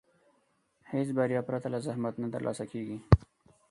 هېڅ 0.91 1.07
بریا 1.17 1.41
پرته 1.47 1.67
له 1.73 1.79
زحمت 1.85 2.13
نه 2.21 2.27
ترلاسه 2.33 2.65
کېږي. 2.71 2.97